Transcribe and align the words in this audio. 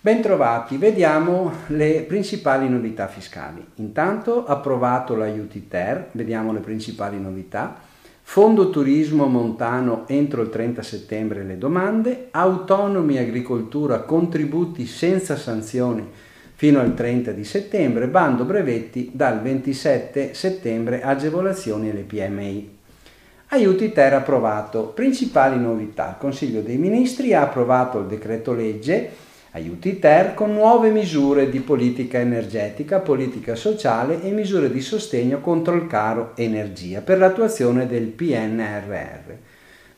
Bentrovati, 0.00 0.78
vediamo 0.78 1.52
le 1.68 2.04
principali 2.08 2.68
novità 2.68 3.06
fiscali. 3.06 3.62
Intanto 3.76 4.46
approvato 4.46 5.16
l'aiuti 5.16 5.68
ter, 5.68 6.08
vediamo 6.12 6.52
le 6.52 6.60
principali 6.60 7.20
novità. 7.20 7.78
Fondo 8.22 8.70
turismo 8.70 9.26
montano 9.26 10.04
entro 10.06 10.40
il 10.40 10.48
30 10.48 10.82
settembre 10.82 11.42
le 11.42 11.58
domande, 11.58 12.28
autonomi 12.30 13.18
agricoltura 13.18 14.00
contributi 14.00 14.86
senza 14.86 15.36
sanzioni 15.36 16.06
fino 16.54 16.80
al 16.80 16.94
30 16.94 17.32
di 17.32 17.44
settembre, 17.44 18.08
bando 18.08 18.44
brevetti 18.44 19.10
dal 19.12 19.42
27 19.42 20.32
settembre 20.32 21.02
agevolazioni 21.02 21.90
alle 21.90 22.02
PMI. 22.02 22.82
Aiuti 23.54 23.92
ter 23.92 24.12
approvato. 24.12 24.86
Principali 24.86 25.60
novità. 25.60 26.08
Il 26.08 26.16
Consiglio 26.18 26.60
dei 26.60 26.76
Ministri 26.76 27.34
ha 27.34 27.42
approvato 27.42 28.00
il 28.00 28.06
decreto 28.06 28.52
legge 28.52 29.10
Aiuti 29.52 30.00
Ter 30.00 30.34
con 30.34 30.52
nuove 30.52 30.90
misure 30.90 31.48
di 31.48 31.60
politica 31.60 32.18
energetica, 32.18 32.98
politica 32.98 33.54
sociale 33.54 34.20
e 34.22 34.32
misure 34.32 34.72
di 34.72 34.80
sostegno 34.80 35.38
contro 35.38 35.76
il 35.76 35.86
caro 35.86 36.32
energia 36.34 37.00
per 37.00 37.18
l'attuazione 37.18 37.86
del 37.86 38.06
PNRR. 38.06 39.32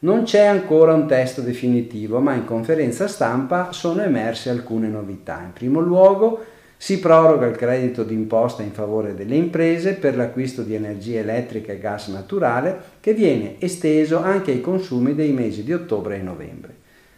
Non 0.00 0.24
c'è 0.24 0.44
ancora 0.44 0.92
un 0.92 1.06
testo 1.06 1.40
definitivo, 1.40 2.20
ma 2.20 2.34
in 2.34 2.44
conferenza 2.44 3.08
stampa 3.08 3.72
sono 3.72 4.02
emerse 4.02 4.50
alcune 4.50 4.88
novità. 4.88 5.40
In 5.42 5.54
primo 5.54 5.80
luogo, 5.80 6.44
si 6.78 6.98
proroga 6.98 7.46
il 7.46 7.56
credito 7.56 8.04
d'imposta 8.04 8.62
in 8.62 8.72
favore 8.72 9.14
delle 9.14 9.34
imprese 9.34 9.94
per 9.94 10.16
l'acquisto 10.16 10.62
di 10.62 10.74
energia 10.74 11.20
elettrica 11.20 11.72
e 11.72 11.78
gas 11.78 12.08
naturale 12.08 12.78
che 13.00 13.14
viene 13.14 13.56
esteso 13.58 14.18
anche 14.18 14.50
ai 14.50 14.60
consumi 14.60 15.14
dei 15.14 15.32
mesi 15.32 15.64
di 15.64 15.72
ottobre 15.72 16.16
e 16.16 16.22
novembre. 16.22 16.74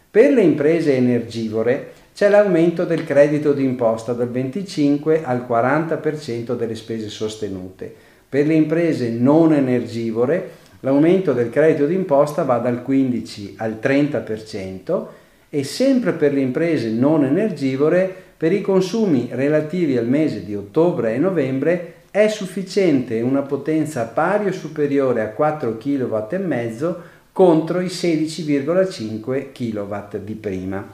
Per 0.09 0.31
le 0.31 0.41
imprese 0.41 0.95
energivore 0.95 1.91
c'è 2.15 2.29
l'aumento 2.29 2.85
del 2.85 3.03
credito 3.03 3.53
d'imposta 3.53 4.13
dal 4.13 4.29
25 4.29 5.23
al 5.23 5.45
40% 5.47 6.55
delle 6.55 6.75
spese 6.75 7.09
sostenute. 7.09 7.93
Per 8.27 8.45
le 8.47 8.55
imprese 8.55 9.09
non 9.09 9.53
energivore 9.53 10.49
l'aumento 10.81 11.33
del 11.33 11.49
credito 11.49 11.85
d'imposta 11.85 12.43
va 12.43 12.57
dal 12.57 12.81
15 12.81 13.55
al 13.57 13.77
30% 13.81 15.05
e 15.49 15.63
sempre 15.63 16.13
per 16.13 16.33
le 16.33 16.41
imprese 16.41 16.89
non 16.89 17.25
energivore 17.25 18.28
per 18.39 18.53
i 18.53 18.61
consumi 18.61 19.27
relativi 19.33 19.97
al 19.97 20.07
mese 20.07 20.45
di 20.45 20.55
ottobre 20.55 21.13
e 21.13 21.17
novembre 21.17 21.95
è 22.09 22.29
sufficiente 22.29 23.19
una 23.19 23.41
potenza 23.41 24.05
pari 24.05 24.47
o 24.47 24.53
superiore 24.53 25.19
a 25.19 25.31
4 25.31 25.77
kW 25.77 26.95
contro 27.33 27.81
i 27.81 27.87
16,5 27.87 29.51
kW 29.51 30.17
di 30.23 30.33
prima. 30.35 30.87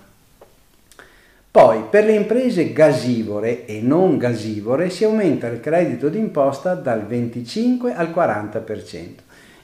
Poi 1.52 1.84
per 1.88 2.06
le 2.06 2.16
imprese 2.16 2.74
gasivore 2.74 3.68
e 3.68 3.80
non 3.80 4.18
gasivore 4.18 4.90
si 4.90 5.04
aumenta 5.04 5.46
il 5.46 5.60
credito 5.60 6.10
d'imposta 6.10 6.74
dal 6.74 7.06
25 7.06 7.94
al 7.94 8.10
40%. 8.10 9.08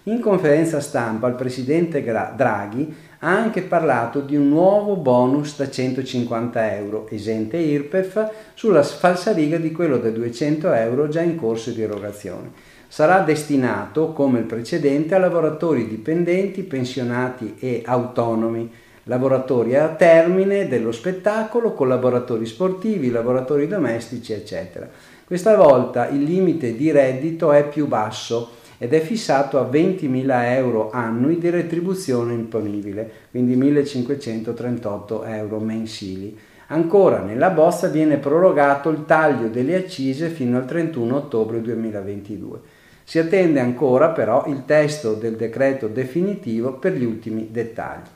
In 0.05 0.19
conferenza 0.19 0.79
stampa 0.79 1.27
il 1.27 1.35
presidente 1.35 2.03
Draghi 2.03 2.95
ha 3.19 3.29
anche 3.29 3.61
parlato 3.61 4.21
di 4.21 4.35
un 4.35 4.49
nuovo 4.49 4.95
bonus 4.95 5.55
da 5.55 5.69
150 5.69 6.75
euro, 6.75 7.07
esente 7.11 7.57
IRPEF, 7.57 8.31
sulla 8.55 8.81
falsariga 8.81 9.57
di 9.57 9.71
quello 9.71 9.99
da 9.99 10.09
200 10.09 10.73
euro 10.73 11.07
già 11.07 11.21
in 11.21 11.35
corso 11.35 11.69
di 11.69 11.83
erogazione. 11.83 12.51
Sarà 12.87 13.19
destinato, 13.19 14.11
come 14.11 14.39
il 14.39 14.45
precedente, 14.45 15.13
a 15.13 15.19
lavoratori 15.19 15.87
dipendenti, 15.87 16.63
pensionati 16.63 17.57
e 17.59 17.83
autonomi 17.85 18.71
lavoratori 19.03 19.75
a 19.75 19.89
termine 19.89 20.67
dello 20.67 20.91
spettacolo, 20.91 21.73
collaboratori 21.73 22.47
sportivi, 22.47 23.11
lavoratori 23.11 23.67
domestici, 23.67 24.33
eccetera. 24.33 24.89
Questa 25.25 25.55
volta 25.55 26.07
il 26.09 26.23
limite 26.23 26.75
di 26.75 26.91
reddito 26.91 27.51
è 27.51 27.67
più 27.67 27.87
basso 27.87 28.59
ed 28.83 28.95
è 28.95 28.99
fissato 28.99 29.59
a 29.59 29.69
20.000 29.69 30.55
euro 30.55 30.89
annui 30.89 31.37
di 31.37 31.51
retribuzione 31.51 32.33
imponibile, 32.33 33.11
quindi 33.29 33.55
1.538 33.55 35.21
euro 35.27 35.59
mensili. 35.59 36.35
Ancora 36.65 37.19
nella 37.19 37.51
bozza 37.51 37.89
viene 37.89 38.17
prorogato 38.17 38.89
il 38.89 39.05
taglio 39.05 39.49
delle 39.49 39.75
accise 39.75 40.29
fino 40.29 40.57
al 40.57 40.65
31 40.65 41.15
ottobre 41.15 41.61
2022. 41.61 42.59
Si 43.03 43.19
attende 43.19 43.59
ancora 43.59 44.09
però 44.09 44.45
il 44.47 44.65
testo 44.65 45.13
del 45.13 45.35
decreto 45.35 45.87
definitivo 45.87 46.73
per 46.73 46.93
gli 46.93 47.05
ultimi 47.05 47.49
dettagli. 47.51 48.07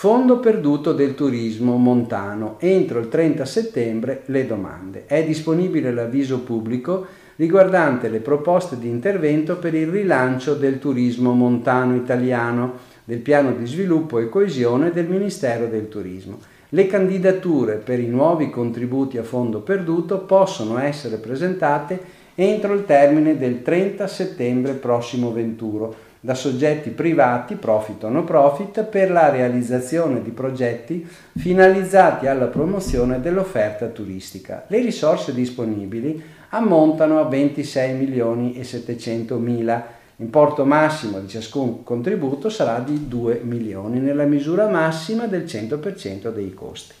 Fondo 0.00 0.38
perduto 0.38 0.94
del 0.94 1.14
turismo 1.14 1.76
montano. 1.76 2.56
Entro 2.60 3.00
il 3.00 3.08
30 3.08 3.44
settembre 3.44 4.22
le 4.28 4.46
domande. 4.46 5.04
È 5.04 5.22
disponibile 5.22 5.92
l'avviso 5.92 6.40
pubblico 6.40 7.06
riguardante 7.36 8.08
le 8.08 8.20
proposte 8.20 8.78
di 8.78 8.88
intervento 8.88 9.58
per 9.58 9.74
il 9.74 9.88
rilancio 9.88 10.54
del 10.54 10.78
turismo 10.78 11.34
montano 11.34 11.96
italiano, 11.96 12.78
del 13.04 13.18
piano 13.18 13.52
di 13.52 13.66
sviluppo 13.66 14.18
e 14.18 14.30
coesione 14.30 14.90
del 14.90 15.06
Ministero 15.06 15.66
del 15.66 15.88
Turismo. 15.88 16.38
Le 16.70 16.86
candidature 16.86 17.74
per 17.74 18.00
i 18.00 18.06
nuovi 18.06 18.48
contributi 18.48 19.18
a 19.18 19.22
fondo 19.22 19.60
perduto 19.60 20.20
possono 20.20 20.78
essere 20.78 21.18
presentate 21.18 22.00
entro 22.36 22.72
il 22.72 22.86
termine 22.86 23.36
del 23.36 23.60
30 23.60 24.06
settembre 24.06 24.72
prossimo 24.72 25.30
venturo 25.30 26.08
da 26.20 26.34
soggetti 26.34 26.90
privati, 26.90 27.54
profit 27.54 28.04
o 28.04 28.08
no 28.10 28.24
profit, 28.24 28.84
per 28.84 29.10
la 29.10 29.30
realizzazione 29.30 30.22
di 30.22 30.30
progetti 30.30 31.06
finalizzati 31.36 32.26
alla 32.26 32.46
promozione 32.46 33.20
dell'offerta 33.20 33.86
turistica. 33.86 34.64
Le 34.66 34.80
risorse 34.80 35.32
disponibili 35.32 36.22
ammontano 36.50 37.18
a 37.18 37.24
26 37.24 37.94
milioni 37.94 38.54
e 38.58 38.64
700 38.64 39.36
mila. 39.38 39.98
L'importo 40.16 40.66
massimo 40.66 41.18
di 41.18 41.28
ciascun 41.28 41.82
contributo 41.82 42.50
sarà 42.50 42.80
di 42.80 43.08
2 43.08 43.40
milioni 43.42 44.00
nella 44.00 44.24
misura 44.24 44.68
massima 44.68 45.26
del 45.26 45.44
100% 45.44 46.30
dei 46.30 46.52
costi. 46.52 46.94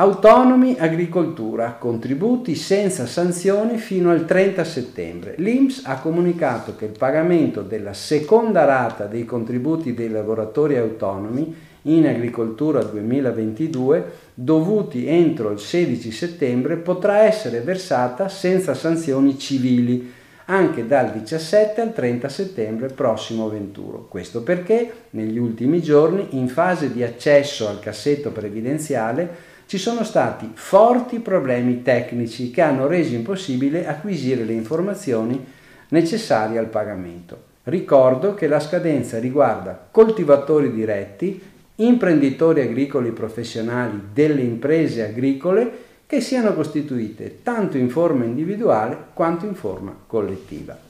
Autonomi 0.00 0.76
agricoltura, 0.78 1.76
contributi 1.78 2.54
senza 2.54 3.04
sanzioni 3.04 3.76
fino 3.76 4.10
al 4.10 4.24
30 4.24 4.64
settembre. 4.64 5.34
L'INPS 5.36 5.82
ha 5.84 5.98
comunicato 5.98 6.74
che 6.74 6.86
il 6.86 6.96
pagamento 6.96 7.60
della 7.60 7.92
seconda 7.92 8.64
rata 8.64 9.04
dei 9.04 9.26
contributi 9.26 9.92
dei 9.92 10.08
lavoratori 10.08 10.78
autonomi 10.78 11.54
in 11.82 12.06
agricoltura 12.06 12.82
2022 12.82 14.12
dovuti 14.32 15.06
entro 15.06 15.50
il 15.50 15.58
16 15.58 16.10
settembre 16.10 16.76
potrà 16.76 17.24
essere 17.24 17.60
versata 17.60 18.30
senza 18.30 18.72
sanzioni 18.72 19.38
civili 19.38 20.10
anche 20.46 20.86
dal 20.86 21.12
17 21.12 21.78
al 21.78 21.92
30 21.92 22.28
settembre 22.30 22.88
prossimo 22.88 23.50
venturo. 23.50 24.06
Questo 24.08 24.42
perché 24.42 24.92
negli 25.10 25.36
ultimi 25.36 25.82
giorni 25.82 26.28
in 26.30 26.48
fase 26.48 26.90
di 26.90 27.02
accesso 27.02 27.68
al 27.68 27.80
cassetto 27.80 28.30
previdenziale 28.30 29.58
ci 29.70 29.78
sono 29.78 30.02
stati 30.02 30.50
forti 30.52 31.20
problemi 31.20 31.82
tecnici 31.82 32.50
che 32.50 32.60
hanno 32.60 32.88
reso 32.88 33.14
impossibile 33.14 33.86
acquisire 33.86 34.42
le 34.42 34.52
informazioni 34.52 35.46
necessarie 35.90 36.58
al 36.58 36.66
pagamento. 36.66 37.40
Ricordo 37.62 38.34
che 38.34 38.48
la 38.48 38.58
scadenza 38.58 39.20
riguarda 39.20 39.86
coltivatori 39.92 40.72
diretti, 40.72 41.40
imprenditori 41.76 42.62
agricoli 42.62 43.12
professionali 43.12 44.08
delle 44.12 44.40
imprese 44.40 45.04
agricole 45.04 45.70
che 46.04 46.20
siano 46.20 46.52
costituite 46.52 47.38
tanto 47.44 47.78
in 47.78 47.90
forma 47.90 48.24
individuale 48.24 48.98
quanto 49.14 49.46
in 49.46 49.54
forma 49.54 49.94
collettiva. 50.04 50.89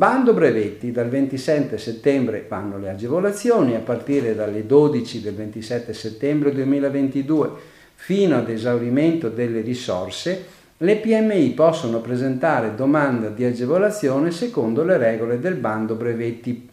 Bando 0.00 0.32
brevetti, 0.32 0.92
dal 0.92 1.10
27 1.10 1.76
settembre 1.76 2.46
vanno 2.48 2.78
le 2.78 2.88
agevolazioni, 2.88 3.74
a 3.74 3.80
partire 3.80 4.34
dalle 4.34 4.64
12 4.64 5.20
del 5.20 5.34
27 5.34 5.92
settembre 5.92 6.52
2022 6.52 7.50
fino 7.96 8.38
ad 8.38 8.48
esaurimento 8.48 9.28
delle 9.28 9.60
risorse, 9.60 10.42
le 10.78 10.96
PMI 10.96 11.50
possono 11.50 12.00
presentare 12.00 12.74
domanda 12.74 13.28
di 13.28 13.44
agevolazione 13.44 14.30
secondo 14.30 14.84
le 14.84 14.96
regole 14.96 15.38
del 15.38 15.56
bando 15.56 15.96
brevetti 15.96 16.66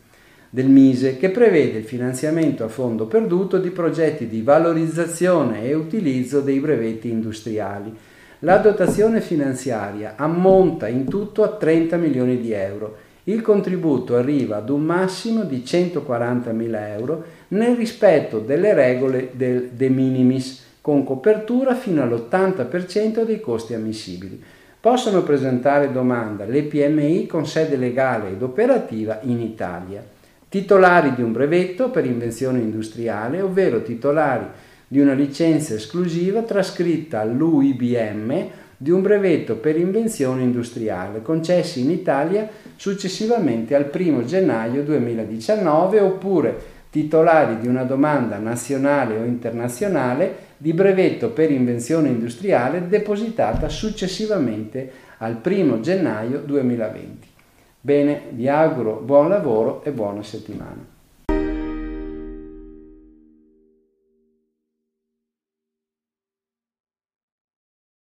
del 0.50 0.70
Mise 0.70 1.18
che 1.18 1.30
prevede 1.30 1.80
il 1.80 1.84
finanziamento 1.84 2.64
a 2.64 2.70
fondo 2.70 3.08
perduto 3.08 3.58
di 3.58 3.72
progetti 3.72 4.30
di 4.30 4.42
valorizzazione 4.42 5.64
e 5.64 5.74
utilizzo 5.74 6.40
dei 6.40 6.62
brevetti 6.62 7.10
industriali. 7.10 7.94
La 8.42 8.60
dotazione 8.60 9.20
finanziaria 9.20 10.14
ammonta 10.16 10.88
in 10.88 11.10
tutto 11.10 11.44
a 11.44 11.50
30 11.50 11.98
milioni 11.98 12.40
di 12.40 12.54
euro 12.54 13.07
il 13.28 13.42
contributo 13.42 14.16
arriva 14.16 14.58
ad 14.58 14.70
un 14.70 14.84
massimo 14.84 15.44
di 15.44 15.64
140.000 15.66 16.88
euro 16.98 17.24
nel 17.50 17.76
rispetto 17.76 18.40
delle 18.40 18.74
regole 18.74 19.32
del 19.34 19.70
de 19.74 19.90
minimis, 19.90 20.66
con 20.82 21.04
copertura 21.04 21.76
fino 21.76 22.02
all'80% 22.02 23.24
dei 23.26 23.42
costi 23.42 23.74
ammissibili. 23.74 24.42
possono 24.80 25.24
presentare 25.24 25.92
domanda 25.92 26.46
le 26.46 26.64
PMI 26.64 27.26
con 27.26 27.46
sede 27.46 27.76
legale 27.76 28.30
ed 28.30 28.42
operativa 28.42 29.20
in 29.24 29.42
Italia, 29.42 30.02
titolari 30.48 31.14
di 31.14 31.22
un 31.22 31.34
brevetto 31.34 31.90
per 31.90 32.06
invenzione 32.06 32.60
industriale, 32.60 33.42
ovvero 33.42 33.82
titolari 33.82 34.46
di 34.88 35.02
una 35.02 35.12
licenza 35.12 35.74
esclusiva 35.74 36.44
trascritta 36.44 37.20
all'UIBM 37.20 38.50
di 38.78 38.92
un 38.92 39.02
brevetto 39.02 39.56
per 39.56 39.76
invenzione 39.76 40.44
industriale 40.44 41.24
concessi 41.24 41.82
in 41.82 41.90
Italia 41.90 42.48
successivamente 42.76 43.74
al 43.74 43.90
1 43.92 44.24
gennaio 44.24 44.84
2019 44.84 46.00
oppure 46.00 46.76
titolari 46.92 47.60
di 47.60 47.68
una 47.68 47.84
domanda 47.84 48.38
nazionale 48.38 49.18
o 49.18 49.24
internazionale 49.24 50.46
di 50.58 50.74
brevetto 50.74 51.30
per 51.32 51.52
invenzione 51.52 52.10
industriale 52.10 52.88
depositata 52.88 53.68
successivamente 53.68 54.92
al 55.18 55.42
1 55.44 55.80
gennaio 55.80 56.40
2020. 56.40 57.28
Bene, 57.82 58.22
vi 58.30 58.48
auguro 58.48 59.02
buon 59.04 59.30
lavoro 59.30 59.84
e 59.84 59.92
buona 59.92 60.22
settimana. 60.22 60.97